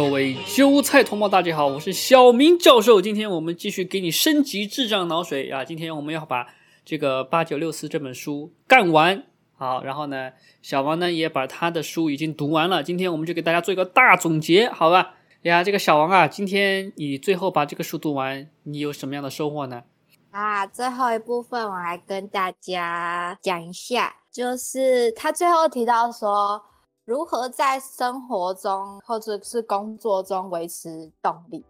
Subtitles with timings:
[0.00, 3.02] 各位韭菜同胞，大家好，我是小明教授。
[3.02, 5.62] 今天我们继续给你升级智障脑水啊！
[5.62, 6.46] 今天我们要把
[6.86, 9.24] 这个八九六四这本书干完。
[9.58, 10.30] 好，然后呢，
[10.62, 12.82] 小王呢也把他的书已经读完了。
[12.82, 15.16] 今天我们就给大家做一个大总结，好吧？
[15.42, 19.82] 呀，这个小王啊，今天你最后把这个书读完，你有什么样的收获呢？
[20.30, 26.62] 啊，最后一部分我来跟大家讲一下，就是他最后提到说。
[27.10, 31.64] 如何在生活中或者是工作中维持动力？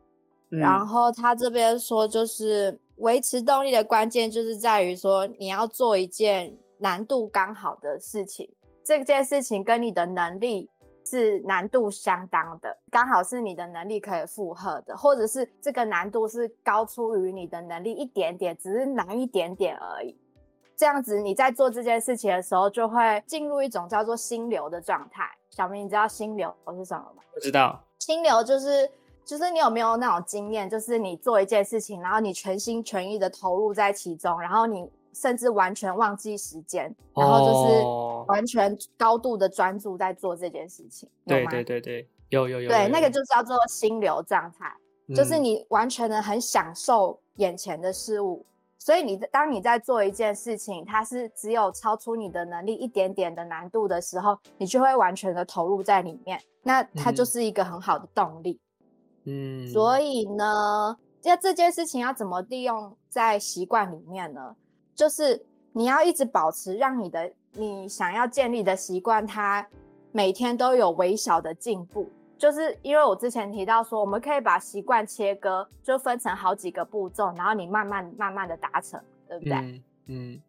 [0.51, 8.51] 然后他这边说，就是维持动力的关键就是在于说，你要做一件难度刚好的事情，
[8.85, 10.69] 这件事情跟你的能力
[11.07, 20.15] 是难度相当的，刚好是你的能力可以负荷的，或者是这个难度是高出于你的能力一点点，只是难一点点而已。
[20.81, 25.31] 这样子，你在做这件事情的时候，就会进入一种叫做心流的状态。
[25.51, 27.23] 小明，你知道心流是什么吗？
[27.35, 27.79] 不知道。
[27.99, 28.91] 心流就是，
[29.23, 37.85] 就是你有没有那种经验，就是你做一件事情，然后你全心全意的投入在其中，然后你甚至完全忘记时间，然后就是
[38.29, 41.07] 完全高度的专注在做这件事情。
[41.27, 42.71] 对对对对，有有有。
[42.71, 44.75] 对，那个就叫做心流状态，
[45.15, 48.47] 就是你完全的很享受眼前的事物。
[48.81, 58.59] 所以你当你在做一件事情，它是只有超出你的能力一点点的难度的时候，你就会完全的投入在里面，那它就是一个很好的动力。
[59.25, 64.57] 嗯，所以呢，要这件事情要怎么利用在习惯里面呢？
[64.95, 69.69] 就是你要一直保持，让你的你想要建立的习惯，它
[70.11, 72.09] 每天都有微小的进步。
[72.41, 79.83] 就是因为我之前提到说，我们可以把习惯切割，就分成好几个步骤，然后你慢慢慢慢的达成，对不对？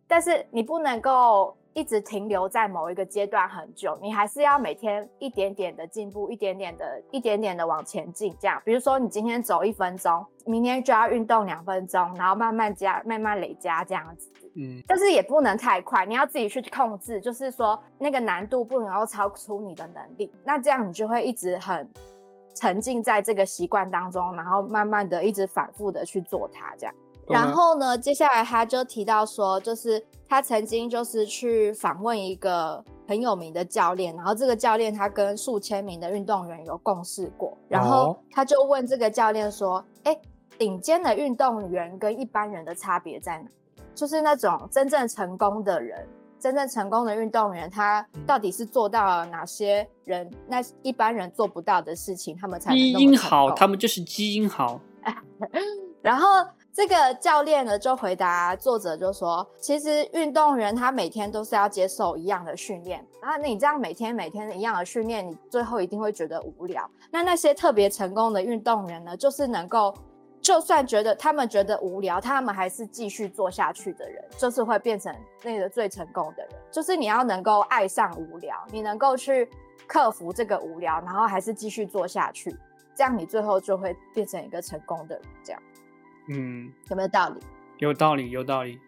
[0.07, 8.35] 但是你不能够一直停留在某一个阶段很久，你还是要每天一点点的进步，一点点的，一点点的往前进。
[8.39, 14.29] 这样，比如说你今天走一分钟，明天就要运动两分钟，然后慢慢加，慢慢累加这样子。
[14.55, 21.89] 嗯，但是也不能太快，你要自己去控制，就是说那个难度不能够超出你的能力，那这样你就会一直很
[22.53, 26.93] 沉浸在这个习惯当中，然后慢慢的一直反复的去做它，这样。
[27.27, 40.17] 然后呢，接下来他就提到说，就是他曾经就是去访问一个很有名的教练，然后这个教练他跟数千名的运动员有共事过，然后他就问这个教练说，哎，
[40.57, 43.49] 顶尖的运动员跟一般人的差别在哪？
[43.93, 46.07] 就是那种真正成功的人，
[46.39, 54.79] 真正成功的运动员，他到底是做到了哪些人那一般人做不到的事情，他们才基因好，他们就是基因好。
[56.01, 56.27] 然后
[56.73, 66.89] 这个教练呢就回答作者就说，其实运动员他每天都是要接受一样的训练，然后你这样每天每天一样的训练，你最后一定会觉得无聊。
[67.11, 69.93] 那那些特别成功的运动员呢，就是能够。
[70.41, 76.51] 就算觉得他们觉得无聊，他们还是继续做下去的人，就是会变成那个最成功的人。
[76.71, 79.47] 就是你要能够爱上无聊，你能够去
[79.85, 82.49] 克服这个无聊，然后还是继续做下去，
[82.95, 85.23] 这样你最后就会变成一个成功的人。
[85.43, 85.61] 这样，
[86.33, 87.39] 嗯，有没有道理？
[87.79, 88.79] 有道理，有道理。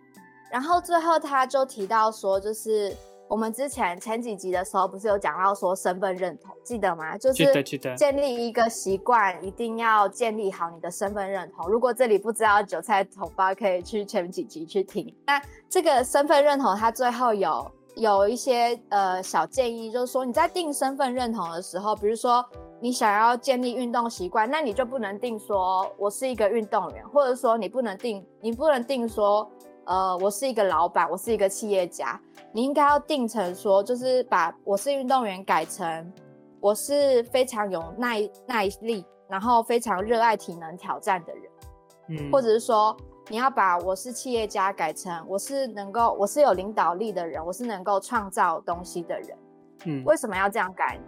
[0.51, 2.95] 然后最后他就提到说，就是。
[3.29, 7.17] 我们之前前几集的时候，不是有讲到说身份认同，记得吗？
[7.17, 7.63] 就是
[7.97, 11.67] 建立一个习惯，一定要建立好你的身份认同。
[11.67, 15.11] 如果这里不知道韭菜同胞，可以去前几集去听。
[15.25, 22.43] 那这个身份认同，它最后有有一些呃小建议，就是说你在定身份认同的时候，比如说
[22.79, 29.49] 你想要建立运动习惯，那你就不能定说我是一个运动员，或者说你不能定，你不能定说。
[29.85, 32.17] 呃，我是一个老板，我是一个企业家，
[32.53, 36.13] 你应该要定成说，就是把我是运动员改成
[36.61, 41.43] 我是非常有耐耐力，然后非常热爱体能挑战的人，
[42.07, 42.95] 嗯，或者是说
[43.29, 49.37] 你要把我是企业家改成我是能够我是有领导力的人，我是能够创造东西的人，
[49.85, 50.99] 嗯，为什么要这样改？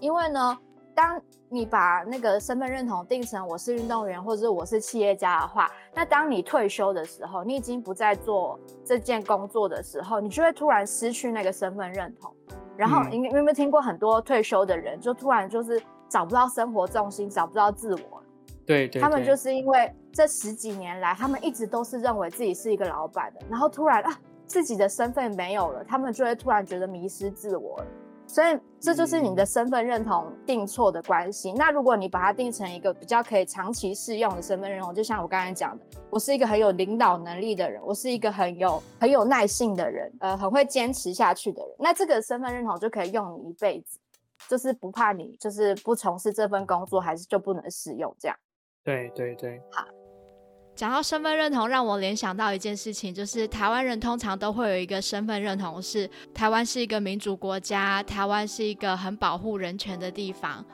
[0.00, 0.58] 因为呢。
[0.96, 12.32] 当你把那个身份认同定成我是运动员或者我是企业家的话，那当你退休的时候，你已经不再做这件工作的时候，你就会突然失去那个身份认同。
[12.76, 18.22] 然后你有没有听过很多退休的人就突然就是找不到生活重心，找不到自我？
[18.66, 27.86] 对，他们就是因为这十几年来，他们一直都是认为自己是一个老板的，然后突然啊自己的身份没有了，他们就会突然觉得迷失自我了。
[28.26, 31.52] 所以这就是你的身份认同定错的关系。
[31.52, 43.98] 那如果你把它定成一个比较可以长期适用的身份认同，就像我刚才讲的，我是一个很有领导能力的人，我是一个很有很有耐性的人，呃，很会坚持下去的人，那这个身份认同就可以用你一辈子。
[44.46, 48.36] 就是不怕你就是不从事这份工作，还是就不能使用这样。
[48.84, 49.84] 对对对，好。
[50.76, 60.64] 讲到身份认同，让我联想到一件事情，就是台湾人通常都会有一个身份认同，是台湾是一个民主国家，台湾是一个很保护人权的地方。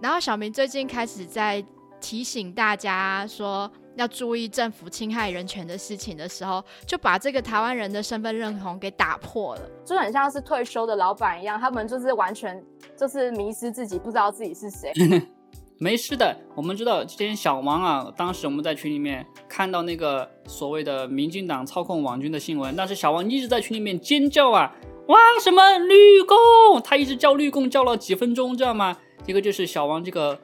[0.00, 1.62] 然后小明最近开始在
[2.00, 12.64] 提醒大家说要注意政府侵害人权的事情的时候，就把这个台湾人的身份认同给打破了，就很像是退休的老板一样，他们就是完全
[12.96, 14.92] 就是迷失自己，不知道自己是谁。
[15.82, 28.98] 没事的，我们知道之前小王啊，当时我们在群里面看到那个所谓的民进党操控网军的新闻，但是小王一直在群里面尖叫啊，哇什么绿共，他一直叫绿共叫了几分钟，知道吗？
[29.26, 30.38] 这个就是小王这个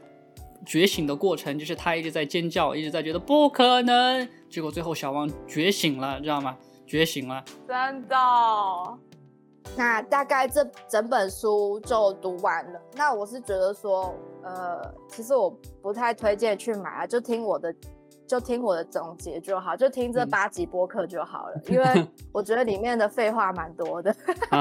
[0.65, 6.57] 觉醒的过程，就是他一直在尖叫，一直在觉得不可能，结果最后小王觉醒了，知道吗？
[6.87, 8.17] 觉醒了，真的。
[9.77, 12.81] 那大概这整本书就读完了。
[12.95, 14.15] 那我是觉得说，
[14.47, 15.51] 呃，其实我
[15.83, 17.75] 不太推荐去买啊，就听我的，
[18.29, 21.61] 就听我的总结就好，就听这八集播客就好了。
[21.69, 24.15] 因为我觉得里面的废话蛮多的。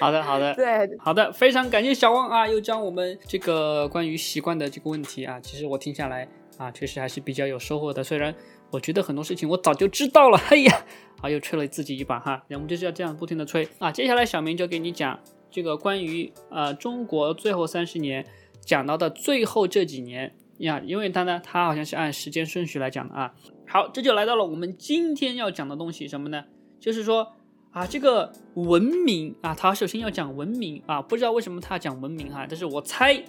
[0.00, 6.28] 好的，好的，对，好的， 非常感谢小汪啊，又将我们这个关于习惯的这个问题啊，其实我听下来
[6.58, 8.02] 啊，确实还是比较有收获的。
[8.02, 8.34] 虽然
[8.70, 10.84] 我觉得很多事情我早就知道了，哎呀。
[11.20, 13.90] 啊，又吹了自己一把哈，我们就是要这样不停的吹啊。
[13.90, 15.18] 接下来小明就给你讲
[15.50, 18.24] 这个关于呃中国最后三十年
[18.68, 23.34] 讲到的最后这几年呀，因为他呢，他好像是按时间顺序来讲的啊。
[23.66, 26.44] 好，这就来到了我们今天要讲的东西什么呢？
[26.78, 27.32] 就是说
[27.70, 33.24] 啊，这个文明啊，他首先要讲文明啊，不知道为什么他讲文明哈，但是我猜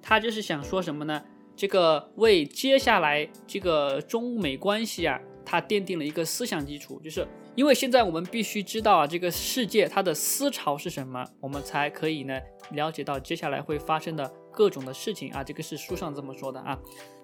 [0.00, 1.20] 他就是想说什么呢？
[1.56, 5.20] 这个为接下来这个中美关系啊。
[5.46, 15.42] 它奠定了一个思想基础，就是因为现在我们必须知道啊，这个世界它的思潮是什么，我们才可以呢了解到接下来会发生的各种的事情啊。
[15.42, 16.78] 这个是书上这么说的啊。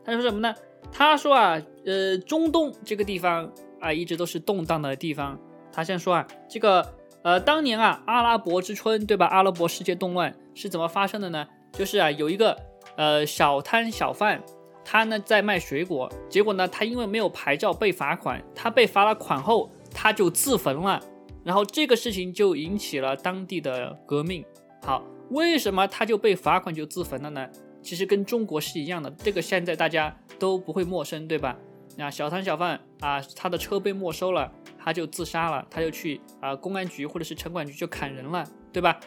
[0.05, 0.55] 他说什么呢？
[0.93, 3.51] 他说啊，呃，中东这个地方
[3.81, 5.39] 啊，一直都是动荡的地方。
[5.73, 6.87] 他先说啊，这个
[7.23, 9.27] 呃，当年啊，阿拉伯之春，对吧？
[9.27, 11.47] 阿拉伯世界动乱是怎么发生的呢？
[11.73, 12.57] 就是啊，有一个
[12.97, 14.43] 呃小摊小贩。
[14.83, 21.01] 他呢在卖水果，结果呢他因为没有牌照被罚款，他被罚了款后他就自焚了，
[21.45, 24.45] 然后这个事情就引起了当地的革命。
[24.83, 27.49] 好，为什么他就被罚款就自焚了呢？
[27.83, 31.57] 其实跟中国是一样的，这个现在大家都不会陌生，对吧？
[31.97, 38.99] 那小摊小贩啊，他的车被没收了，他就自杀了，他就去啊公安局或者是城管局就砍人了，对吧？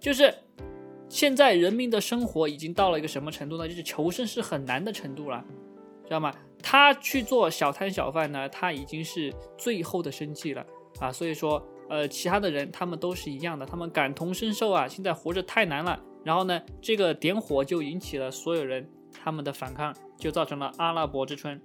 [0.00, 0.34] 就是。
[1.10, 3.66] 现在人民的生活已经到了一个什么程度呢？
[3.66, 5.42] 就是求生是很难的程度了，
[6.04, 6.30] 知道吗？
[6.62, 10.62] 他去做小摊小贩呢，他已经是最后的生计了
[11.00, 11.10] 啊。
[11.10, 14.86] 所以说，呃，其他的人他们都是一样的，他们感同身受啊。
[14.86, 15.98] 现在活着太难了。
[16.24, 18.88] 然后呢，这个点火就引起了所有人
[19.22, 21.60] 他们的反抗，就造成了阿拉伯之春。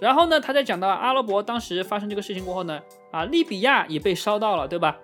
[0.00, 2.80] 然后呢，他在讲到阿拉伯当时发生这个事情过后呢，
[3.10, 4.96] 啊，利比亚也被烧到了，对吧？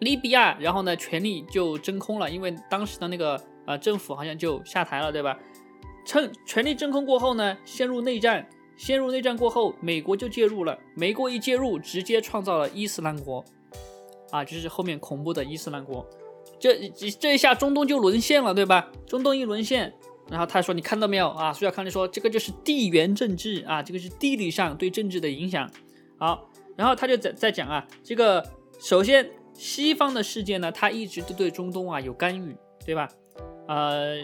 [0.00, 5.36] 利比亚，然后呢，权力就真空了，因为当时的那个呃政府好像就下台了，对吧？
[6.04, 10.78] 趁权力真空过后呢，陷入内战，陷入内战过后，美国就介入了。
[10.94, 13.44] 美国一介入，直接创造了伊斯兰国，
[14.30, 16.08] 啊，就是后面恐怖的伊斯兰国。
[16.58, 16.88] 这
[17.20, 18.90] 这一下中东就沦陷了，对吧？
[19.06, 19.92] 中东一沦陷，
[20.30, 25.70] 然后他说：“你看到没有啊？”苏小康就说：“这个就是地缘政治啊，这个是地理上对政治的影响。”
[26.18, 28.42] 好，然后他就在在讲啊，这个
[28.78, 29.28] 首先。
[29.54, 32.56] 西方的世界呢，他一直都对中东啊有干预，
[32.86, 33.08] 对吧？
[33.66, 34.18] 呃，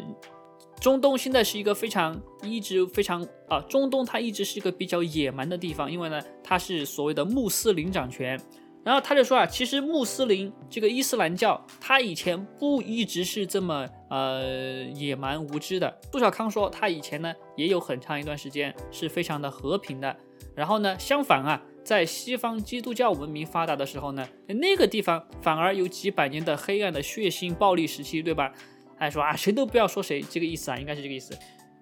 [0.81, 8.40] 中东现在是一个非常一直非常啊，中东它一直是一个比较野蛮的地方，因为呢，它是所谓的穆斯林掌权。
[8.85, 15.90] 然后他就说啊，其实穆斯林这个伊斯兰教，它以前不一直是这么呃野蛮无知的。
[16.12, 20.14] 杜小康说，他以前呢也有很长一段时间是非常的和平的。
[20.54, 21.62] 然后呢，相反啊。
[21.83, 28.50] 在西方基督教文明发达的时候呢，那个地方反而有几百年的黑暗的血腥暴力时期，对吧？
[28.96, 31.36] 还说啊，谁都不要说谁，这个意思啊，应该是这个意思。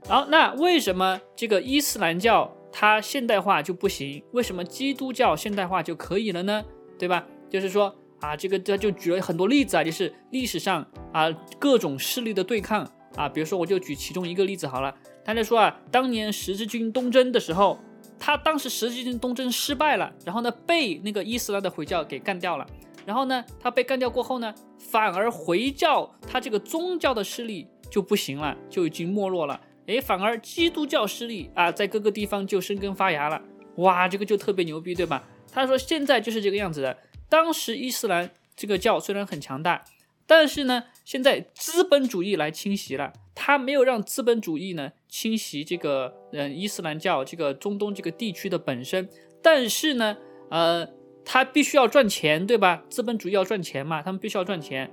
[0.09, 4.23] 好，那为什么这个伊斯兰教它现代化就不行？
[4.33, 6.65] 为什么基督教现代化就可以了呢？
[6.99, 7.27] 对吧？
[7.51, 17.79] 就是说啊，这个这就举了很多例子啊，就是历史上啊各种势力的对抗啊，比如说我就举其中一个例子好了，他就说啊，当年十字军东征的时候。
[18.25, 22.65] 他当时十字军东征失败了，然后呢被那个伊斯兰的回教给干掉了，
[23.05, 29.61] 然后呢他被干掉过后呢，反而回教他这个宗教的势力就不行了，就已经没落了。
[29.87, 33.43] 哎，反而基督教势力啊在各个地方就生根发芽了。
[33.77, 35.25] 哇，这个就特别牛逼，对吧？
[35.51, 36.97] 他说现在就是这个样子的。
[37.29, 39.85] 当时伊斯兰这个教虽然很强大，
[40.27, 49.09] 但是呢现在资本主义来侵袭了，他没有让资本主义呢侵袭这个嗯伊斯兰教这个中东这个地区的本身，
[49.43, 50.17] 但是呢，
[50.51, 50.87] 呃，
[51.25, 52.83] 他必须要赚钱，对吧？
[52.89, 54.91] 资本主义要赚钱嘛，他们必须要赚钱。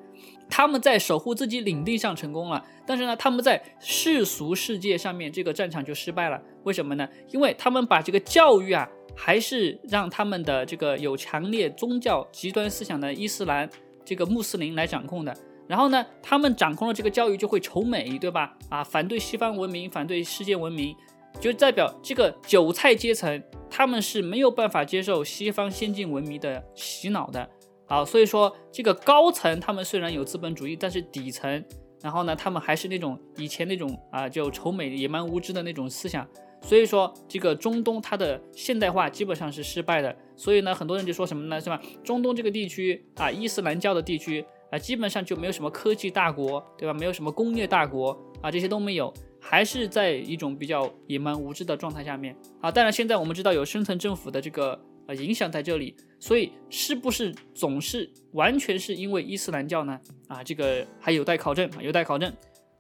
[0.50, 6.42] 他们在守护自己领地上成功了，但是呢，他们在世俗世界上面这个战场就失败了。
[6.64, 7.08] 为什么呢？
[7.32, 13.70] 因为他们把这个教育啊，还是让他们的这个有强烈宗教极端思想的伊斯兰
[14.04, 15.36] 这个穆斯林来掌控的。
[15.68, 18.58] 然后呢，他们掌控了这个教育，就会仇美，对吧？
[18.70, 20.96] 啊，反对西方文明，反对世界文明，
[21.40, 27.50] 就代表这个韭菜阶层，他们是没有办法接受西方先进文明的洗脑的。
[27.86, 31.64] 好，所以说这个高层他们虽然有资本主义，但是底层，
[32.02, 36.28] 然后呢，他们还是那种以前那种啊，就仇美、野蛮无知的那种思想。
[36.62, 40.16] 所以说这个中东它的现代化基本上是失败的。
[40.36, 41.82] 所以呢，很多人就说什么呢，是吧？
[42.04, 46.94] 中东这个地区啊，伊斯兰教的地区啊，基本上就没有什么科技大国，对吧？
[46.94, 52.72] 没有什么工业大国啊，这些都没有，还是在一种比较野蛮无知的状态下面啊。
[52.72, 54.80] 当然，现在我们知道有深层政府的这个。
[55.10, 60.00] 呃，影响在这里，所以是不是总是完全是因为伊斯兰教呢？
[60.28, 62.32] 啊，这个还有待考证，有待考证。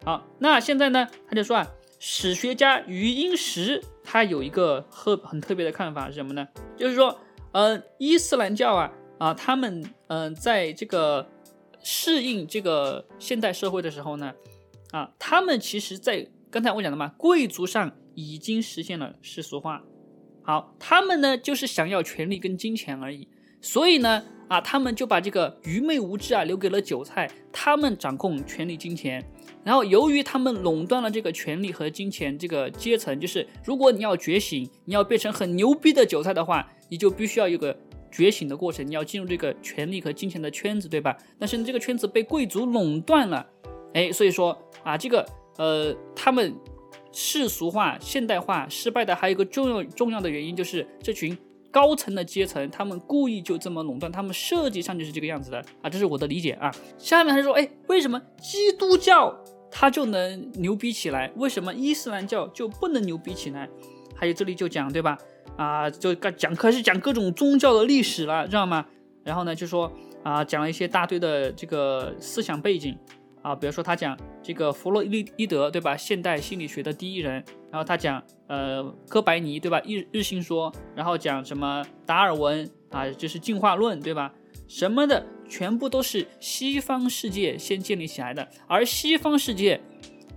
[0.05, 6.47] 好，那现在呢，他就说啊，史学家余英时他有一个很很特别的看法是什么呢？
[6.77, 7.19] 就是说，
[7.51, 11.27] 呃，伊斯兰教啊啊，他们嗯，在这个
[11.81, 14.31] 适应这个现代社会的时候呢，
[14.91, 19.83] 啊，他们其实在刚才我讲的嘛，贵族上已经实现了世俗化。
[20.41, 23.27] 好，他们呢就是想要权力跟金钱而已，
[23.61, 29.23] 所以呢，啊，他们就把这个愚昧无知啊留给了韭菜，他们掌控权力金钱，
[29.63, 37.77] 然后由于他们垄断了这个权力和金钱这个阶层，就是如果你要觉醒，你要变成很牛逼的韭菜的话，你就必须要有个
[38.09, 41.15] 觉醒的过程，你要进入这个权力和金钱的圈子，对吧？
[41.37, 43.45] 但是这个圈子被贵族垄断了，
[43.93, 45.23] 哎，所以说啊，这个
[45.59, 46.55] 呃，他们。
[47.11, 51.35] 世俗化、现代化失败的还有一个重要重要的原因，就是这群
[51.71, 56.71] 高层的阶层，他们故意就这么垄断，他们设计上就是这个样子的啊，这是我的理解啊。
[56.99, 59.35] 下面他说，哎，为什么基督教
[59.71, 63.67] 它就能牛逼起来，为什么伊斯兰教就不能牛逼起来？
[64.15, 65.17] 还有这里就讲对吧？
[65.57, 68.85] 啊，就讲开始讲各种宗教的历史了，知道吗？
[69.23, 72.95] 然后呢，就说啊，讲了一些大堆的这个思想背景。
[73.41, 75.95] 啊，比如说他讲这个弗洛伊伊德，对吧？
[75.95, 77.43] 现代心理学的第一人。
[77.71, 79.81] 然后他讲呃哥白尼，对吧？
[79.85, 80.73] 日日心说。
[80.95, 84.33] 然后讲什么达尔文啊，就是进化论，对吧？
[84.67, 88.47] 什么的全部都是西方世界先建立起来的。
[88.67, 89.79] 而西方世界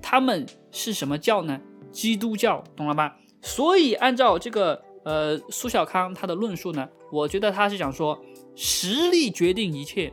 [0.00, 1.60] 他们是什么教呢？
[1.90, 3.16] 基督教，懂了吧？
[3.40, 8.22] 所以按照这个呃苏小康他的论述呢，我觉得他是想说
[8.54, 10.12] 实力决定一切。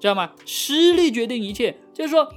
[0.00, 0.32] 知道吗？
[0.44, 2.32] 实力决定一切，就是说，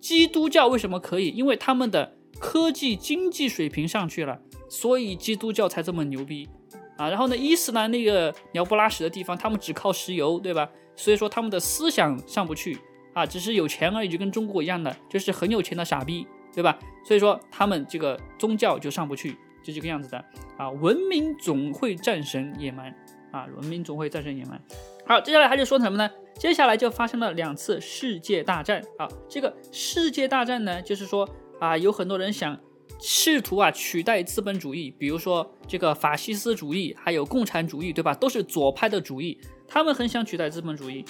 [0.00, 1.28] 基督教为什么可以？
[1.30, 6.48] 因为他们的科技经济水平上去了，所以基督教才这么牛逼
[6.96, 7.08] 啊。
[7.08, 10.68] 然后呢，伊斯兰那个鸟不拉屎的地方，他们只靠石油，对吧？
[10.96, 12.78] 所以说他们的思想上不去
[13.14, 16.78] 啊，只是有钱而已，就跟中国一样的，就是很有钱的傻逼，对吧？
[17.04, 20.24] 所以说他们这个宗教就上不去，就这个样子的
[20.56, 20.70] 啊。
[20.70, 22.94] 文明总会战胜野蛮
[23.30, 24.60] 啊，文明总会战胜野蛮。
[25.08, 26.10] 好，接下来他就说什么呢？
[26.36, 28.82] 接下来就发生了两次世界大战。
[28.98, 31.26] 好，这个世界大战呢，就是说
[31.58, 32.60] 啊，有很多人想
[33.00, 38.12] 试图啊取代资本主义，比如说这个法西斯主义，还有共产主义，对吧？
[38.12, 41.02] 都是左派的主义，他们很想取代资本主义。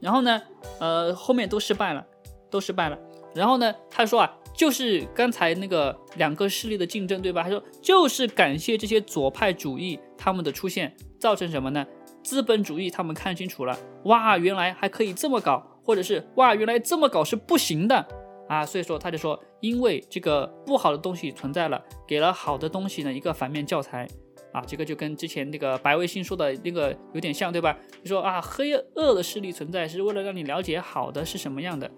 [0.00, 0.42] 然后呢，
[0.80, 2.04] 呃，后面都失败了，
[2.50, 2.98] 都失败了。
[3.36, 7.44] 然后呢，他说啊，就是刚才那个两个势力的竞争，对吧？
[7.44, 11.86] 他说就是感谢这些左派主义他们的出现，造成什么呢？
[12.24, 18.04] 资本主义，他们看清楚了，哇，原来还可以这么搞，或者是哇，原来这么搞是不行的。
[18.48, 24.08] 啊，所以说他就说，因为这个不好的东西存在了，给了好的东西呢一个反面教材。
[24.52, 27.76] 啊，这个就跟之前那个白卫星说的那个有点像，对吧？
[28.02, 31.90] 就说啊，黑恶的势力存在是为了让你了解好的是什么样的。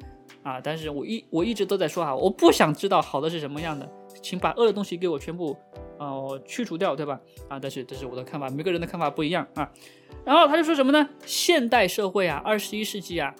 [0.42, 3.86] 啊，但是我一我一直都在说啊，我不想知道好的是什么样的，
[4.22, 5.54] 请把恶的东西给我全部
[5.98, 7.20] 呃去除掉，对吧？
[7.48, 9.70] 啊，但是这是我的看法，每个人的看法不一样啊。
[10.24, 11.08] 然后他就说什么呢？
[11.24, 13.34] 现代社会啊，二十一世纪啊，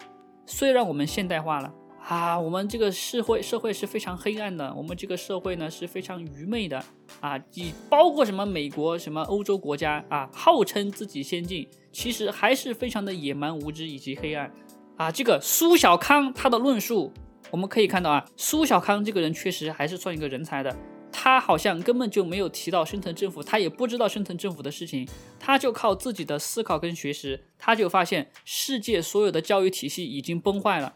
[0.47, 1.73] 虽然我们现代化了
[2.09, 6.81] 啊，我们这个社会社会是非常黑暗的，我们这个社会呢是非常愚昧的
[7.21, 14.53] 啊，以包括什么美国什么欧洲国家啊，号称自己先进，其实还是非常的野蛮无知以及黑暗
[14.97, 15.11] 啊。
[15.11, 17.13] 这个苏小康他的论述，
[17.51, 20.77] 我们可以看到啊，苏小康这个人确实还是算一个人才的。
[21.11, 25.09] 他好像根本就没有提到深层政府，他也不知道深层政府的事情，
[25.39, 30.95] 他就靠自己的思考跟学识，他就发现世界所有的教育体系已经崩坏了，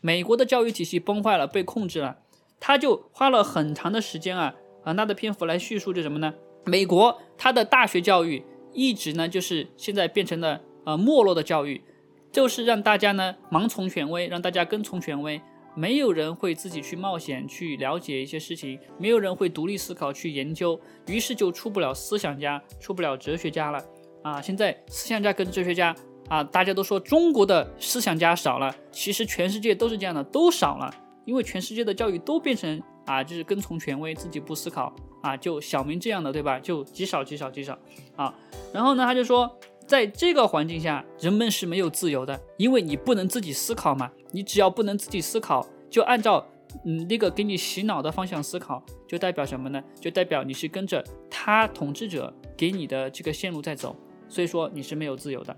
[0.00, 2.18] 美国的教育体系崩坏了，被控制了，
[2.58, 6.34] 他就花了很长的时间啊，很大的篇幅来叙述这什么呢？
[6.64, 11.82] 美国它的大学教育一直呢就是现在变成了呃没落的教育，
[12.30, 15.40] 就是让大家呢盲从权威，让大家跟从权威，
[15.74, 23.84] 没有人会自己去冒险去了解一些事情，没有人会独立思考去研究，于是就出不了思想家，出不了哲学家了
[24.22, 24.40] 啊！
[24.42, 25.94] 现在思想家跟哲学家。
[26.28, 30.94] 啊，大家都说中国的思想家少了，其实全世界都是这样的，都少了，
[31.24, 36.58] 因为全世界的教育都变成啊，就是跟从权威，自己不思考啊，就小明这样的，对吧？
[36.58, 37.78] 就极少极少极少
[38.14, 38.34] 啊。
[38.74, 46.46] 然后呢，他就说，在这个环境下，人们是没有自由的，因为你不能自己思考嘛，你只要不能自己思考，就按照
[46.84, 49.82] 嗯那个给你洗脑的方向思考，就代表什么呢？
[50.00, 53.96] 就代表你是跟着他统治者给你的这个线路在走，
[54.28, 55.52] 所以说你是没有自由的。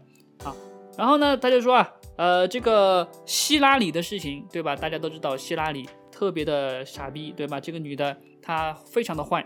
[0.44, 0.54] 啊，
[0.96, 4.76] 然后呢，他就说啊，呃，这个希拉里的事情，对吧？
[4.76, 7.60] 大家都知道希拉里特别的傻逼，对吧？
[7.60, 9.44] 这个女的她非常的坏。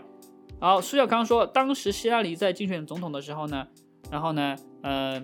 [0.61, 3.67] 然后苏小康说，当时希拉里在竞选总统的时候呢，
[4.09, 5.21] 然后呢，呃，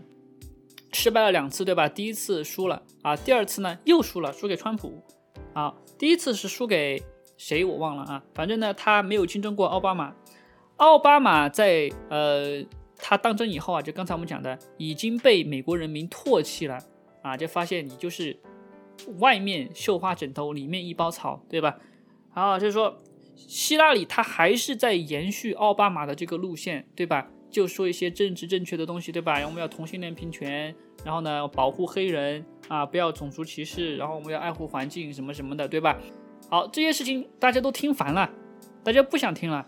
[0.92, 1.88] 失败了两次，对吧？
[1.88, 5.04] 第一次输了啊，第二次呢又输了，输给川普。
[5.54, 7.02] 啊，第一次是输给
[7.38, 10.14] 谁我忘了啊，反正呢他没有竞争过奥巴马。
[10.78, 12.64] 奥巴马在呃。
[13.04, 16.78] 他当真以后啊，就刚才我们讲的，已经被美国人民唾弃了
[17.24, 18.40] 啊，就发现你就是
[19.18, 21.80] 外面绣花枕头，里面一包草，对吧？
[22.30, 22.96] 好，就是说
[23.36, 27.28] 希拉里他还是在延续奥巴马的这个路线，对吧？
[27.52, 29.40] 就说一些政治正确的东西，对吧？
[29.46, 36.00] 我们要同性恋平权，然后呢，保护黑人啊，不要种族歧视，然后我们要爱护环境什么什么的，对吧？
[36.50, 38.30] 好，这些事情大家都听烦了，
[38.84, 39.66] 大家不想听了。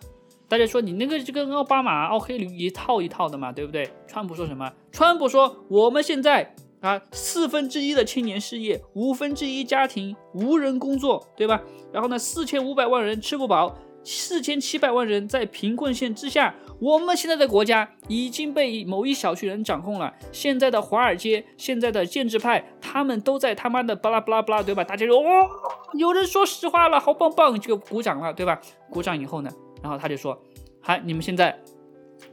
[0.47, 3.89] 大家说你那个就跟奥巴马、奥黑驴一套一套的嘛，对不对？
[4.07, 4.71] 川普说什么？
[4.91, 11.61] 川普说我们现在啊，四分之一的青年失业，五分之一家庭无人工作，对吧？
[11.91, 16.55] 然后呢，四千五百万人吃不饱，四千七百万人在贫困线之下。
[16.79, 20.13] 我们现在的国家已经被某一小群人掌控了。
[20.33, 24.83] 现在的华尔街，现在的建制派，他们都在他妈的巴拉巴拉巴拉，对吧？
[24.83, 25.49] 大家说哇，
[25.93, 28.59] 有人说实话了，好棒棒，就鼓掌了，对吧？
[28.89, 29.49] 鼓掌以后呢？
[29.81, 30.37] 然后他就说
[30.81, 31.57] ：“好，你们现在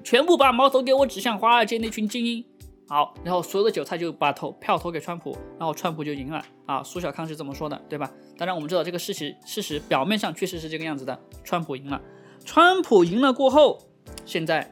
[0.03, 2.45] 全部把矛头给我指向华尔街那群精英。
[2.91, 6.45] 好，然后所有的韭菜就把投票投给川普，然后川普就赢了。
[6.67, 8.11] 啊，苏小康是这么说的，对吧？
[8.37, 12.03] 当然我们知道这个事实，事实表面上确实是这个样子的，川普赢了。
[12.45, 13.79] 川普赢了过后，
[14.27, 14.69] 现在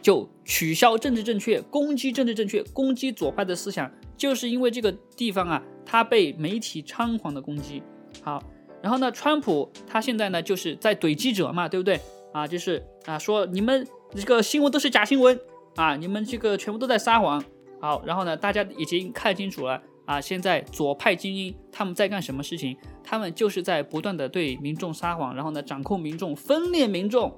[0.00, 7.82] 就取消政治正确，攻击政治正确，攻击左派的思想，就是因为这个地方啊，他被媒体猖狂的攻击。
[8.22, 8.42] 好。”
[8.80, 12.00] 然后呢，川普他现在呢就是在怼记者嘛，对不对
[12.32, 12.46] 啊？
[12.46, 15.38] 就是啊，说你们这个新闻都是假新闻
[15.74, 17.44] 啊，你们这个全部都在撒谎。
[17.80, 22.76] 好，然后呢，大家已经看清楚了啊，现在左派精英他们在干什么事情？
[23.04, 27.34] 他们就是在不断的对民众撒谎，然后呢，掌控民众，分裂民众。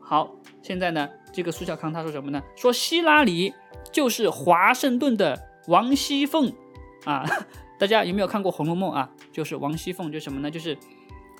[0.00, 2.42] 好，现在呢，这个苏小康他说什么呢？
[2.56, 3.54] 说希拉里
[3.92, 6.52] 就是华盛顿的王熙凤
[7.04, 7.24] 啊。
[7.78, 9.10] 大家有没有看过《红楼梦》啊？
[9.32, 10.50] 就是王熙凤，就什么呢？
[10.50, 10.76] 就是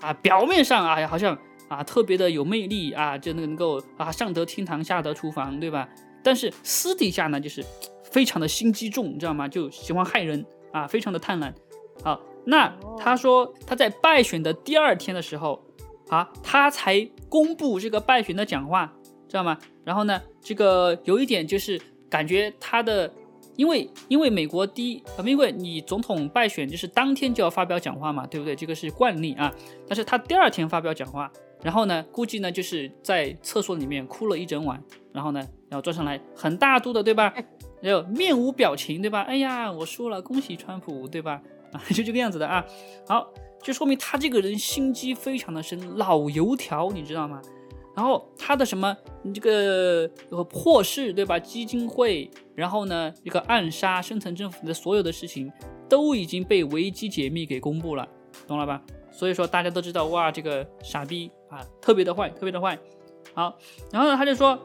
[0.01, 1.37] 啊，表面上啊，好像
[1.67, 5.87] 啊特别的有魅力啊，就能够啊上得厅堂，下得厨房，对吧？
[6.25, 7.63] 但是私底下呢，就是
[8.03, 9.47] 非常的心机重，你知道吗？
[9.47, 11.53] 就喜欢害人啊，非常的贪婪。
[12.03, 15.63] 好，那他说他在败选的第二天的时候
[16.09, 18.91] 啊，他才公布这个败选的讲话，
[19.27, 19.57] 知道吗？
[19.83, 23.13] 然后呢，这个有一点就是感觉他的。
[23.57, 28.53] 因为因为美国第一，因为你总统败选就是当天就要发表讲话嘛，对不对？
[28.53, 29.49] 这个是惯例啊。
[29.87, 31.31] 但是他第二天发表讲话，
[31.63, 34.83] 然后呢，估计呢就是在厕所里面哭了一整晚，
[35.13, 35.41] 然后呢，
[35.75, 37.33] 然后坐上来很大度的，对吧？
[37.81, 39.23] 然后面无表情，对吧？
[39.23, 41.41] 哎呀，我输了，恭喜川普，对吧？
[41.73, 42.65] 啊， 就这个样子的啊。
[43.05, 43.29] 好，
[43.61, 47.41] 就说明他这个人心机非常的深，老油条，你知道吗？
[47.93, 50.09] 然后他的什么，你这个
[50.45, 51.37] 破事对吧？
[51.37, 55.51] 基金会，然后呢，一个暗杀深层政府的所有的事情，
[55.89, 58.07] 都已经被维基解密给公布了，
[58.47, 58.81] 懂了吧？
[59.11, 62.79] 所以说大家都知道，哇，这个傻逼啊，特别的坏，特别的坏。
[63.33, 63.53] 好，
[63.91, 64.57] 然后呢，他就说，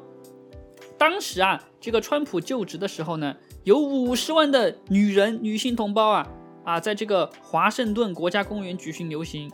[1.00, 3.34] 当时啊，这个川普就职的时候呢，
[3.64, 6.28] 有五十万的女人、女性同胞啊，
[6.62, 9.50] 啊，在这个华盛顿国家公园举行游行。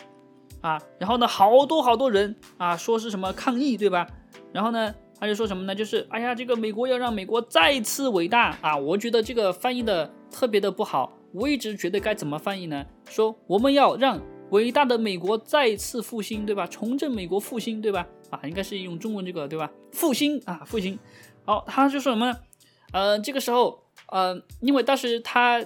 [0.60, 4.08] 啊，然后呢，好多好多人啊，说是什么抗议，对吧？
[4.52, 5.72] 然后呢，他就说什么呢？
[5.72, 8.76] 就是哎呀，这个美国要让美国再次伟大啊！
[8.76, 12.84] 我觉得这个翻译的特别的不好，我一直觉得该怎么翻译呢？
[13.08, 16.66] 说我们要让伟大的美国再次复兴，对吧？
[16.66, 18.04] 重振美国复兴，对吧？
[18.30, 19.70] 啊，应该是用中文这个，对吧？
[19.92, 20.98] 复兴啊，复兴。
[21.46, 22.38] 好，他就说什么呢？
[22.92, 25.64] 呃，这个时候，呃，因为当时他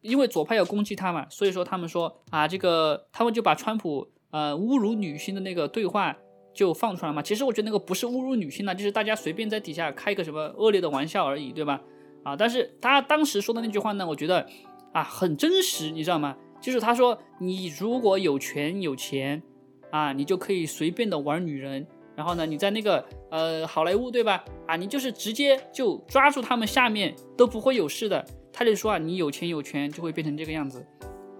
[0.00, 6.16] 因为左派要攻击他嘛，所以说他们说啊，这个他们就把川普呃侮辱女性的那个对话
[6.54, 7.20] 就放出来嘛。
[7.20, 11.80] 其实我觉得那个不是侮辱女性呢，就是大家随便在底下开个什么恶劣的玩笑而已，对吧？
[12.24, 14.48] 啊，但是他当时说的那句话呢，我觉得
[14.92, 16.36] 啊很真实，你知道吗？
[16.60, 19.42] 就是他说你如果有权有钱
[19.90, 24.44] 啊，你就可以随便的玩女人，然后呢，你在那个呃好莱坞对吧？
[24.66, 28.24] 啊，你就是直接就抓住他们下面都不会有事的。
[28.52, 30.84] 他就说啊，你有钱有权就会变成这个样子。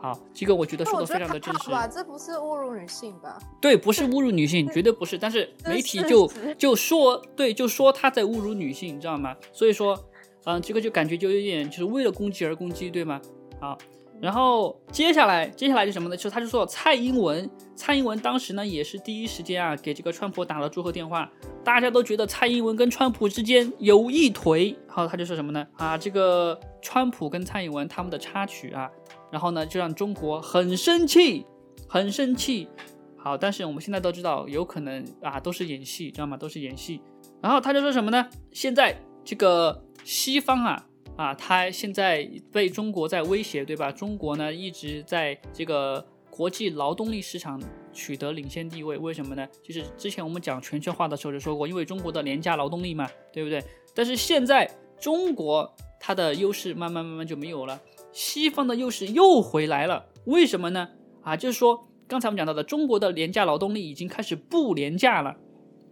[0.01, 1.71] 好，这个我觉得说的非常的真实。
[1.71, 3.39] 吧，这不是侮辱女性吧？
[3.61, 5.17] 对，不是侮辱女性， 绝对不是。
[5.17, 6.27] 但是媒体就
[6.59, 9.37] 就说，对，就说他在侮辱女性，你知道吗？
[9.53, 9.97] 所以说，
[10.45, 13.21] 嗯，这个就感觉就有点就是为了攻击而攻击，对吗？
[13.61, 13.79] 好，
[14.23, 16.17] 然后接下来接下来是什么呢？
[16.17, 21.29] 就他就说蔡英文，蔡英文当时呢也是第一时间啊给这个川普打了祝贺电话，
[21.65, 24.79] 大家都觉得蔡英文跟川普之间有一腿。
[24.87, 25.67] 好，他就说什么呢？
[25.77, 26.59] 啊，这个。
[26.85, 28.91] 川普跟蔡英文他们的插曲啊，
[29.31, 31.47] 然后呢就让中国很生气，
[31.89, 32.69] 很生气。
[33.17, 36.37] 好，但是我们现在都知道，有可能啊都是演戏，知道吗？
[36.37, 37.01] 都是演戏。
[37.41, 38.29] 然后他就说什么呢？
[38.51, 40.85] 现在这个西方啊
[41.17, 43.93] 啊，他现在被中国在威胁，对吧？
[43.93, 47.61] 中国呢一直在这个国际劳动力市场
[47.93, 49.47] 取得领先地位，为什么呢？
[49.63, 53.63] 就是之前我们讲全球化的时候就说过，因为中国的廉价劳动力嘛，对不对？
[53.95, 54.71] 但是现在
[55.01, 55.75] 中国。
[56.05, 60.89] 它的优势慢慢慢慢就没有了，西方的优势又回来了，为什么呢？
[61.23, 65.37] 啊，就是说刚才我们讲到的，中国的廉价劳动力已经开始不廉价了，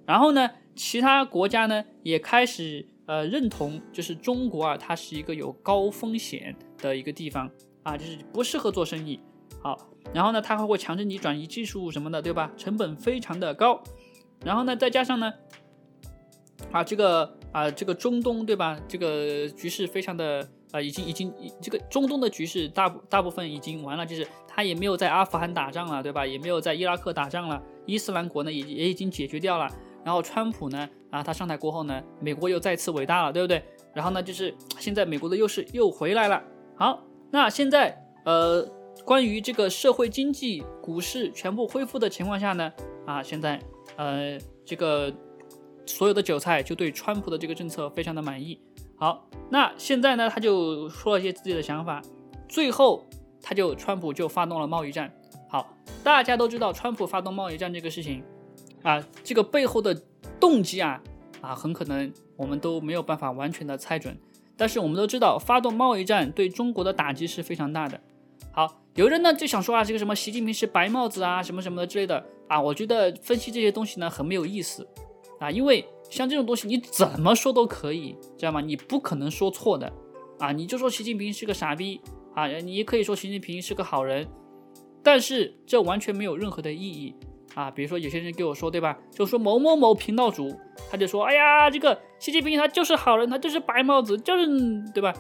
[0.05, 7.51] 然后呢，其他国家呢也开始呃认同，就是中国啊，它是一个有高风险的一个地方
[7.83, 9.19] 啊，就是不适合做生意。
[9.61, 9.77] 好，
[10.15, 12.53] 然后呢，它还会强制你转移技术什么的，对吧？
[12.57, 13.83] 成本非常的高，
[14.45, 15.33] 然后呢，再加上呢，
[16.71, 17.37] 啊，这个。
[17.53, 18.79] 啊，这个中东对吧？
[18.87, 26.25] 这个局势非常的啊，已经已经这个中东的局势大大部分已经完了，就是他也没有在阿富汗打仗了，对吧？
[26.25, 29.69] 也没有在伊拉克打仗了，伊斯兰国呢也也已经解决掉了。
[30.05, 33.63] 然后川普呢啊，他上台过后呢，美国又再次伟大了，对不对？
[33.95, 36.43] 然后呢，就是现在美国的优势又回来了。
[36.77, 38.67] 好，那现在呃，
[39.05, 42.73] 关于这个社会经济、股市全部恢复的情况下呢，
[43.07, 43.61] 啊，现在
[43.97, 45.13] 呃这个。
[45.87, 48.61] 所有的韭菜就对川普的这个政策非常的满意。
[48.97, 52.01] 好，那现在呢，他就说了一些自己的想法，
[52.49, 53.05] 最后
[53.43, 55.13] 他就川普就发动了贸易战。
[55.49, 58.23] 好，大家都知道川普发动贸易战这个事情
[58.83, 59.95] 啊，这个背后的
[60.39, 61.03] 动机啊
[61.41, 64.17] 啊，很可能我们都没有办法完全的猜准。
[64.57, 68.01] 但是我们都知道，发动贸易战对中国的打击是非常大的。
[68.53, 74.87] 好，有人呢就想说啊，这个什么习近平是白帽子啊，什么什么的之类的啊，我觉得分析这些东西呢很没有意思。
[75.39, 78.61] 啊，因为像这种东西，你怎么说都可以，知道吗？
[78.61, 79.91] 你不可能说错的，
[80.39, 81.99] 啊，你就说习近平是个傻逼
[82.35, 84.29] 啊，你也可以说习近平是个好人，
[85.03, 87.15] 但是这完全没有任何的意义
[87.61, 87.71] 啊。
[87.71, 88.97] 比如说有些人给我说，对吧？
[89.11, 90.55] 就说某某某频道主，
[90.91, 94.47] 他就说，哎呀，这个习近平他就是好人，他就是白帽子，就是
[94.95, 95.13] 对吧？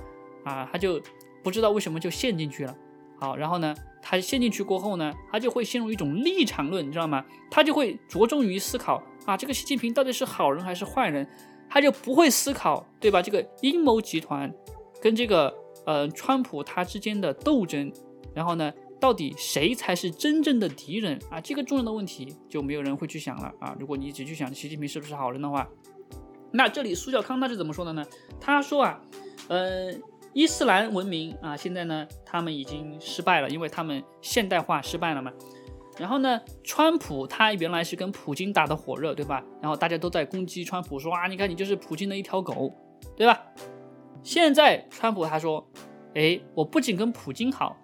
[0.44, 1.00] 啊，他就
[1.42, 2.74] 不知道为什么就陷进去了。
[3.18, 7.24] 好，然后呢，他陷进去过后呢，他就会陷入一种立场论，你知道吗？
[7.50, 9.02] 他就会着重于思考。
[9.26, 11.28] 啊，这个习近平到底是好人还是坏人，
[11.68, 13.20] 他就不会思考，对吧？
[13.20, 14.50] 这个阴谋集团
[15.02, 17.92] 跟这个呃川普他之间的斗争，
[18.34, 21.40] 然后呢，到底谁才是真正的敌人啊？
[21.40, 23.74] 这个重要的问题就没有人会去想了啊！
[23.80, 25.66] 如果你一直去想习近平是不是好人的话，
[26.52, 28.04] 那这里苏小康他是怎么说的呢？
[28.38, 29.00] 他说啊，
[29.48, 29.92] 呃，
[30.34, 35.32] 伊斯兰文明啊，现在呢他们已经失败了，因为他们现代化失败了嘛。
[35.98, 39.44] 然后呢，川普他原来是跟普京打的火热，对吧？
[39.60, 42.72] 然后大家都在攻击川普，说啊，你看你就是普京的一条狗，
[43.16, 43.42] 对吧？
[44.22, 45.66] 现在川普他说，
[46.14, 47.76] 哎，我不仅跟普京好，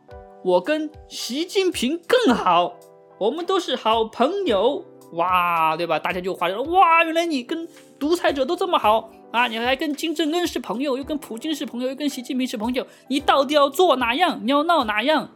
[0.46, 2.76] 我跟习近平更好，
[3.18, 5.98] 我们都是好朋友，哇，对吧？
[5.98, 14.38] 大家就发现，哇，原来你跟独裁者都这么好啊，你还跟金正恩是朋友，又跟普京是朋友，又跟习近平是朋友，你到底要做哪样？
[14.44, 15.28] 你要闹哪样？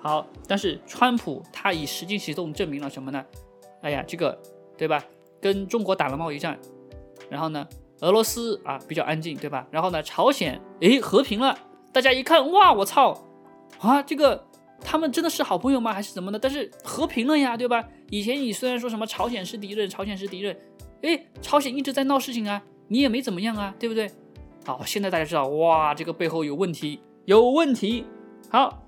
[0.00, 3.24] 好，但是川普他以实际行动证明了什么呢？
[3.80, 4.38] 哎呀，这个
[4.78, 5.02] 对吧？
[5.40, 6.56] 跟中国打了贸易战，
[7.28, 7.66] 然后呢，
[8.02, 9.66] 俄罗斯啊比较安静，对吧？
[9.72, 11.58] 然后呢，朝鲜诶和平了，
[11.92, 13.18] 大家一看哇，我操
[13.80, 14.44] 啊，这个
[14.84, 15.92] 他们真的是好朋友吗？
[15.92, 16.38] 还是怎么的？
[16.38, 17.84] 但是和平了呀，对吧？
[18.10, 20.56] 以前你虽然说什么朝鲜是敌人，朝鲜是敌人，
[21.02, 24.10] 诶，朝鲜一直在闹事情啊，你也没怎么样啊，对不对？
[24.64, 28.04] 好，现在大家知道哇，这个背后有问题，有问题。
[28.50, 28.78] 好。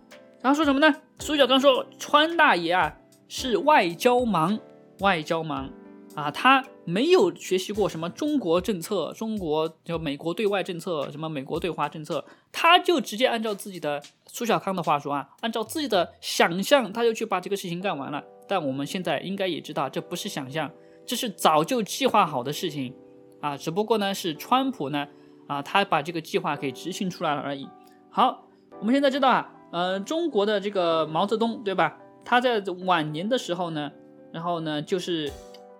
[0.43, 0.95] 然后说什么呢？
[1.21, 2.95] 苏小刚说，川大爷啊
[3.29, 4.61] 是外交盲，
[5.01, 5.71] 外交盲
[6.15, 18.23] 啊，他没有学习过什么中国政策、中国就美国对外政策、什么美国对华政策，他就直接按照自己的苏小康的话说啊，按照自己的想象，他就去把这个事情干完了。
[18.47, 20.71] 但我们现在应该也知道，这不是想象，
[21.07, 22.95] 这是早就计划好的事情
[23.41, 25.09] 啊，只不过呢是川普呢
[25.47, 27.67] 啊，他把这个计划给执行出来了而已。
[28.11, 28.47] 好，
[28.79, 31.97] 我们现在知道啊，呃，中国的这个毛泽东对吧？
[32.25, 33.91] 他在晚年的时候呢，
[34.33, 35.33] 然后呢就是。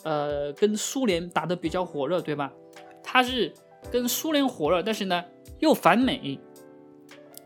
[0.05, 2.53] 呃，跟苏联打得比较火热，对吧？
[3.03, 3.53] 他是
[3.91, 5.25] 跟苏联火热，但是呢
[5.59, 6.39] 又反美。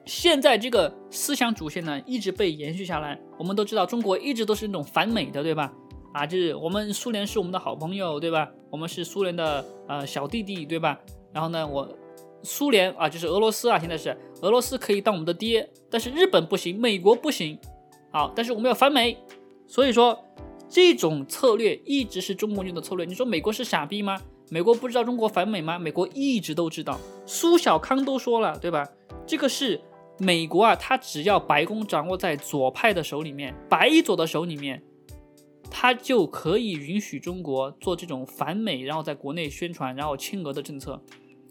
[0.04, 3.20] 现在这个思想主线呢一直被延续下来。
[3.38, 5.72] 我们都知道，中国一直都是那种反美的，对吧？
[6.12, 8.50] 啊，就是我们苏联是我们的好朋友，对吧？
[8.70, 10.98] 我们是苏联的呃小弟弟，对吧？
[11.32, 11.88] 然后呢，我
[12.42, 17.58] 苏联啊，就是俄罗斯啊，现在是俄罗斯可以当我们的爹，但是日本不行，美国不行。
[18.10, 19.16] 好，但是我们要反美，
[19.66, 20.18] 所以说。
[20.68, 23.06] 这种策略一直是中国军的策略。
[23.06, 24.20] 你说美国是傻逼吗？
[24.50, 25.78] 美国不知道中国反美吗？
[25.78, 26.98] 美国一直都知道。
[27.26, 28.86] 苏小康都说了，对吧？
[29.26, 29.80] 这个是
[30.18, 34.82] 美国啊，他只要白宫掌握在左派的手里面，白左的手里面，
[35.70, 41.02] 他就可以允许中国做这种反美，然后在国内宣传，然后亲俄的政策，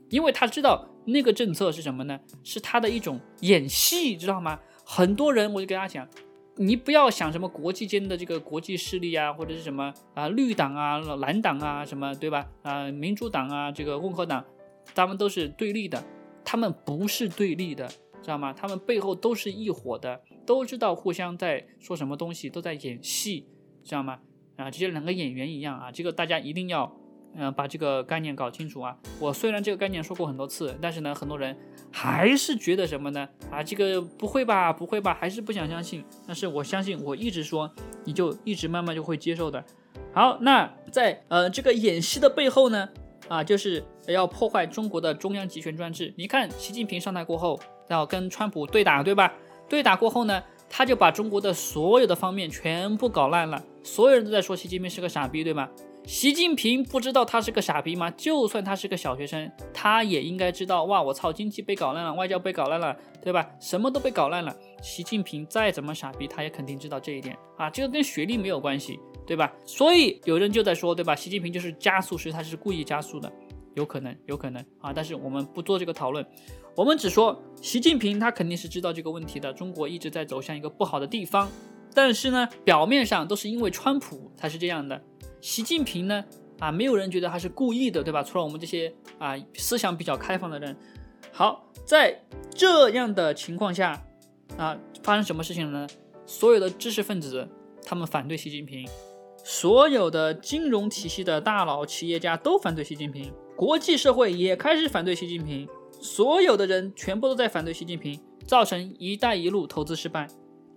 [0.10, 2.20] 因为他知道那个政策是什么呢？
[2.44, 4.60] 是他的一种演戏，知道吗？
[4.84, 6.08] 很多人我就跟他讲。
[6.58, 12.48] 你不要想什么国际间的这个国际势力啊，或者是什么啊绿党啊、蓝党啊什么，对吧？
[12.64, 14.44] 啊，民主党啊，这个共和党，
[14.96, 16.04] 他们都是对立的，
[16.44, 17.88] 他们不是对立的，
[18.22, 18.52] 知道吗？
[18.54, 23.46] 他们背后都是一伙的，都知道互相在说什么东西，都在演戏，
[23.84, 24.20] 知道吗？
[24.56, 26.96] 啊，就像两个演员一样啊，这个大家一定要。
[27.36, 28.98] 嗯，把这个概念搞清楚啊！
[29.20, 31.56] 我虽然这个概念说过很多次，但是呢，很多人
[31.92, 33.28] 还是觉得什么呢？
[33.52, 36.04] 啊，这个不会吧，不会吧，还是不想相信。
[36.26, 37.72] 但是我相信，我一直说，
[38.06, 39.64] 你就一直慢慢就会接受的。
[40.14, 42.90] 好，那在呃这个演戏的背后呢，
[43.28, 46.14] 啊，就是要破坏中国的中央集权专制。
[46.18, 47.60] 你看，习近平上台过后，
[47.90, 49.32] 要跟川普对打，对吧？
[49.70, 53.62] 对打过后呢，他就把中国的所有的方面全部搞烂了。
[53.84, 55.70] 所有人都在说习近平是个傻逼，对吧？
[56.08, 58.10] 习近平不知道他是个傻逼吗？
[58.12, 60.86] 就算他是个小学生，他也应该知道。
[60.86, 63.46] 哇，我操，经济被搞烂了，外交被搞烂了，对吧？
[63.60, 64.56] 什么都被搞烂了。
[64.82, 67.70] 习近平再怎么傻逼，他也肯定知道这一点啊。
[67.70, 69.54] 这个跟学历没有关系，对吧？
[69.66, 71.14] 所以有人就在说，对吧？
[71.14, 73.30] 习近平就是加速师，他是故意加速的，
[73.76, 74.94] 有可能，有可能啊。
[74.94, 76.26] 但是我们不做这个讨论，
[76.74, 79.52] 我们只说习近平他肯定是知道这个问题的。
[79.52, 81.50] 中国一直在走向一个不好的地方，
[81.94, 85.04] 但是呢，表面上都是因为川普才是这样的。
[85.42, 86.24] 习近平呢？
[86.60, 88.24] 啊，没有人觉得他是故意的，对吧？
[88.24, 90.76] 除了我们这些啊思想比较开放的人。
[91.32, 92.20] 好，在
[92.50, 94.04] 这样的情况下，
[94.58, 95.88] 啊，发生什么事情了呢？
[96.26, 97.48] 所有的知识分子
[97.86, 98.90] 他们反对习近平，
[99.44, 105.68] 所有的金融体系的大佬、企业家都反对习近平，国际社会也开始反对习近平，
[106.02, 110.28] 所有的人全部都在反对习近平，造成“一带一路”投资失败，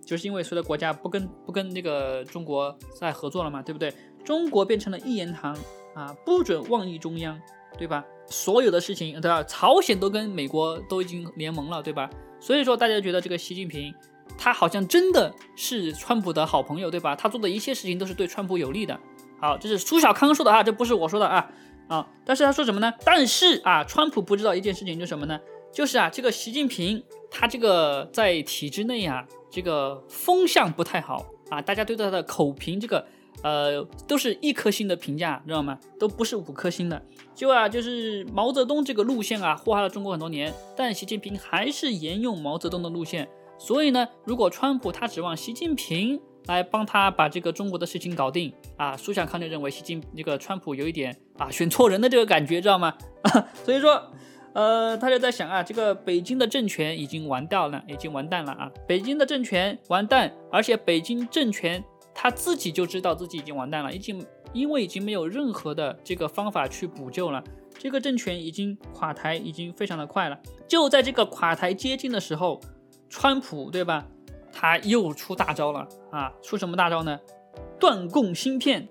[0.05, 3.91] 就是因为所有的国家不跟不跟那个中国在合作了嘛，对不对？
[4.23, 5.57] 中国变成了一言堂
[5.93, 7.39] 啊，不准妄议中央，
[7.77, 8.05] 对吧？
[8.27, 9.43] 所有的事情，对吧？
[9.43, 12.09] 朝鲜都跟美国都已经联盟了，对吧？
[12.39, 13.93] 所以说，大家觉得这个习近平，
[14.37, 17.15] 他好像真的是川普的好朋友，对吧？
[17.15, 18.97] 他做的一切事情都是对川普有利的。
[19.39, 21.51] 好，这是苏小康说的啊，这不是我说的啊
[21.87, 22.07] 啊！
[22.23, 22.93] 但是他说什么呢？
[23.03, 25.39] 但是啊，川普不知道一件事情，就是什么呢？
[25.73, 33.05] 就是啊，这个习近平他这个在体制内啊，这个风向不太好啊，大家对他的口评这个。
[33.43, 35.79] 呃，都是一颗星的评价，知道吗？
[35.99, 37.01] 都不是五颗星的。
[37.33, 43.27] 就啊，就是毛泽东这个路线啊，祸害了中国很多年，但习近平还是沿用毛泽东的路线。
[43.57, 52.93] 所以呢，如果川普他指望习近平来帮他把这个中国的事情搞定啊，苏小康就认为习近这个川普有一点啊选错人的这个感觉，知道吗？
[53.65, 54.03] 所以说，
[54.53, 61.83] 呃，他就在想啊，这个北京的政权已经完掉了，已经完蛋了啊，北京的政权完蛋，而且北京政权。
[62.13, 67.43] 他自己就知道自己已经完蛋了，已经因为已经没有任何的这个方法去补救了，
[67.79, 70.37] 这个政权已经垮台，已经非常的快了。
[70.67, 72.59] 就在这个垮台接近的时候，
[73.09, 74.05] 川普对吧？
[74.51, 76.31] 他又出大招了啊！
[76.43, 77.19] 出什么大招呢？
[77.79, 78.87] 断供芯片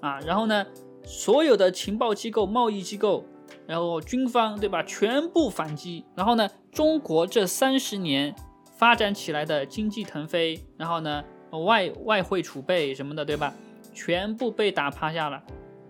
[0.00, 0.18] 啊！
[0.20, 0.66] 然后呢，
[1.04, 3.24] 所有的情报机构、贸易机构，
[3.66, 4.82] 然后军方对吧？
[4.82, 6.04] 全部反击。
[6.16, 8.34] 然后呢，中国这三十年
[8.76, 11.22] 发展起来的经济腾飞，然后呢？
[11.50, 13.54] 外外汇储备什么的，对吧？
[13.94, 15.42] 全部被打趴下了。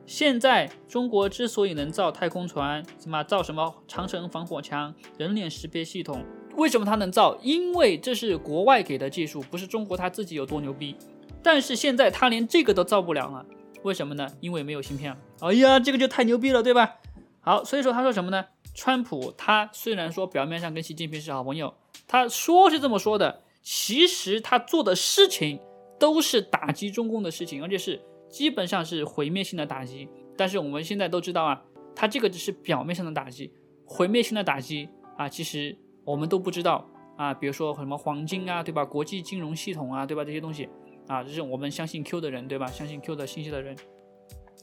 [0.06, 6.24] 现在中国之所以能造太空船，什么造什么长城防火墙、人脸识别系统，
[6.56, 7.36] 为什么它能造？
[7.42, 10.96] 因为这是国外给的技术，不是中国它自己有多牛逼。
[11.42, 13.44] 但是现在它连这个都造不了了，
[13.82, 14.26] 为什么呢？
[14.40, 15.14] 因为没有芯片。
[15.40, 16.96] 哎呀，这个就太牛逼了，对吧？
[17.40, 18.46] 好，所以说他说什么呢？
[18.74, 21.74] 川普他虽然说表面上跟习近平是好朋友，
[22.06, 25.60] 他说是这么说的，其实他做的事情
[26.00, 28.00] 都是打击中共的事情，而且是
[28.30, 30.08] 基本上是毁灭性的打击。
[30.38, 31.62] 但是我们现在都知道啊，
[31.94, 33.52] 他这个只是表面上的打击，
[33.84, 35.76] 毁灭性的打击啊，其实
[36.06, 37.34] 我们都不知道啊。
[37.34, 38.86] 比如说什么黄金啊，对吧？
[38.86, 40.24] 国际金融系统啊，对吧？
[40.24, 40.66] 这些东西
[41.06, 42.68] 啊，这是我们相信 Q 的人，对吧？
[42.68, 43.76] 相信 Q 的信息的人。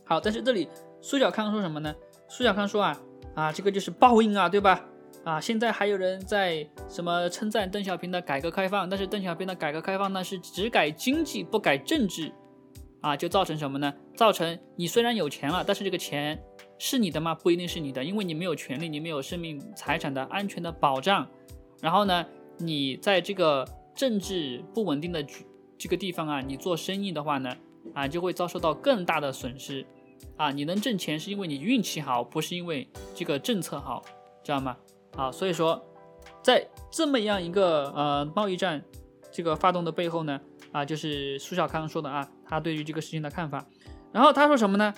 [0.03, 0.67] 好，但是这里
[0.99, 1.93] 苏小康说什么呢？
[2.27, 2.99] 苏小康说啊。
[3.35, 4.83] 啊，这个就是报应啊，对吧？
[5.25, 12.31] 啊，现在还有人在什么称赞邓小平的改革开放，但是邓小平的改革开放呢是只改经济不改政治，
[13.01, 13.91] 啊，就造成什么呢？
[14.15, 16.39] 造成你虽然有钱了，但是这个钱
[16.77, 17.33] 是你的吗？
[17.33, 21.27] 不一定是你的，因为你没有权利，你没有生命财产的安全的保障。
[21.81, 22.23] 然后呢，
[22.59, 25.25] 你在这个政治不稳定的
[25.75, 27.57] 这个地方啊，你做生意的话呢，
[27.95, 29.83] 啊，就会遭受到更大的损失。
[30.37, 34.03] 啊，你能挣钱是因为你运气好，不是因为这个政策好，
[34.43, 34.77] 知道吗？
[35.15, 35.81] 啊，所以说，
[36.43, 38.83] 在这么样一个呃贸易战
[39.31, 40.39] 这个发动的背后呢，
[40.71, 43.65] 啊，就是苏小康说的啊，他对于这个事情的看法。
[44.11, 44.93] 然后他说什么呢？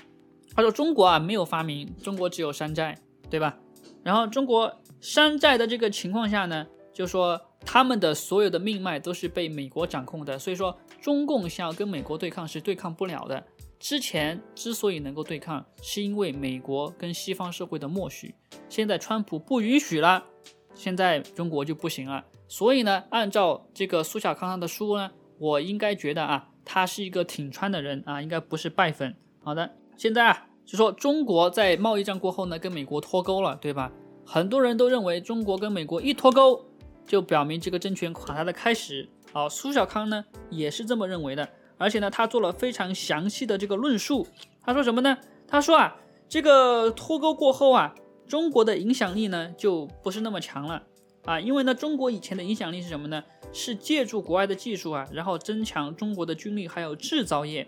[0.56, 2.98] 他说中国啊没有发明，中国只有山寨，
[3.30, 3.58] 对吧？
[4.04, 13.44] 然后中国山寨的这个情况下呢，就说他们的所有的命脉都是被美国掌控的，所以说中共想要跟美国对抗是对抗不了的。
[13.80, 18.34] 之前之所以能够对抗，是因为美国跟西方社会的默许。
[18.68, 20.26] 现在川普不允许了，
[20.74, 22.26] 现在中国就不行了。
[22.48, 29.16] 所以呢，按照这个苏小康他的书呢，我应该觉得啊，他是一个挺川的人啊，应该不是败粉。
[29.44, 33.92] 好的，现在啊，就说中国在贸易战过后呢，跟美国脱钩了，对吧？
[34.26, 36.66] 很多人都认为中国跟美国一脱钩，
[37.06, 39.08] 就表明这个政权垮台的开始。
[39.32, 41.48] 好，苏小康呢也是这么认为的。
[41.78, 44.28] 而且呢，他做了非常详细的这个论述。
[44.64, 45.18] 他说什么呢？
[45.48, 45.96] 他说啊，
[46.28, 47.96] 这个脱钩过后啊，
[48.28, 50.84] 中国的影响力呢就不是那么强了
[51.24, 51.40] 啊。
[51.40, 53.24] 因为呢，中国以前的影响力是什么呢？
[53.54, 57.66] 是借助国外的技术啊，然后增强中国的军力还有制造业。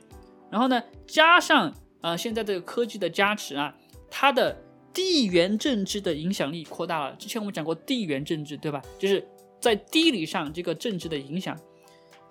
[0.49, 3.73] 然后呢，加上啊现在这个科技的加持啊，
[4.09, 4.57] 它的
[4.91, 7.15] 地缘政治的影响力扩大了。
[7.15, 8.81] 之前我们讲过地缘政治，对吧？
[8.97, 9.25] 就是
[9.61, 11.57] 在地理上这个政治的影响。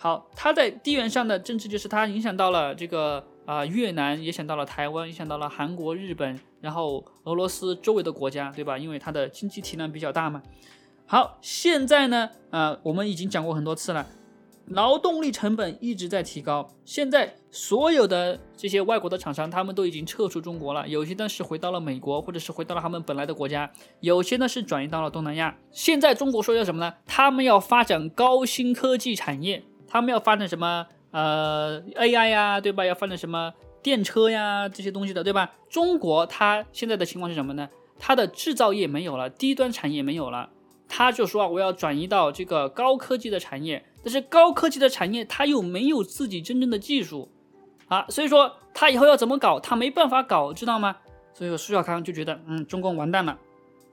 [0.00, 8.78] 好，它在地缘上的政治就是它影响到了这个啊越南，也想到了台湾，影响到了韩国、日本，然后俄罗斯周围的国家，对吧？
[8.78, 10.40] 因为它的经济体量比较大嘛。
[11.04, 14.06] 好，现在呢，呃，我们已经讲过很多次了，
[14.66, 16.70] 劳动力成本一直在提高。
[16.84, 25.56] 现在所有的这些外国的厂商，他们都已经撤出中国了，有些呢是回到了美国，或者是回到了他们本来的国家，有些呢是转移到了东南亚。
[25.72, 26.94] 现在中国说要什么呢？
[27.04, 29.64] 他们要发展高新科技产业。
[29.88, 30.86] 他们要发展什么？
[31.10, 32.84] 呃，AI 呀，对吧？
[32.84, 35.54] 要发展什么电车呀，这些东西的，对吧？
[35.70, 37.66] 中国它现在的情况是什么呢？
[37.98, 40.50] 它的制造业没有了，低端产业没有了，
[40.86, 47.30] 他就说啊，我要转移到这个高科技的产业，但是高科技的产业它又没有自己真正的技术
[47.88, 50.96] 啊，所以说他以后要怎么搞，他没办法搞，知道吗？
[51.32, 53.38] 所以说苏小康就觉得，嗯，中共完蛋了。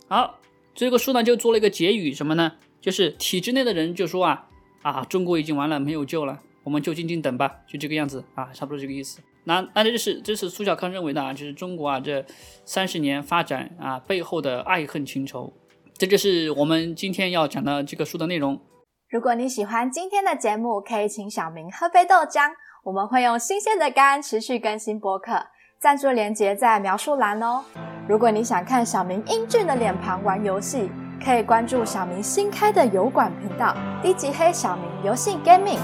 [0.10, 0.38] 好，
[0.74, 2.52] 这个书呢就做了一个结语，什么呢？
[2.82, 4.50] 就是体制内的人就说啊。
[4.86, 9.20] 啊，中国已经完了，没有救了，我们就静静等吧，就这个样子啊，差不多这个意思。
[9.46, 12.24] 那那这就是这是苏小康认为的啊，就是中国啊这
[12.66, 15.52] 三十年发展啊背后的爱恨情仇，
[15.98, 18.62] 这就是我们今天要讲的这个书的内容。
[19.10, 22.52] 如果你喜欢今天的节目，可以请小明喝杯豆浆，
[22.84, 25.48] 我们会用新鲜的肝持续更新播客，
[25.80, 27.64] 赞助链接在描述栏哦。
[28.08, 30.92] 如果你想看小明英俊的脸庞玩游戏。
[31.24, 35.80] 可以关注小明新开的油管频道“低级黑小明游戏 Gaming”，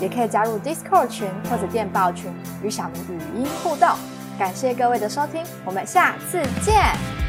[0.00, 3.88] 也可以加入 Discord 群或者电报群与小明语音互动。
[4.38, 7.23] 感谢各位的收听，我们下次见。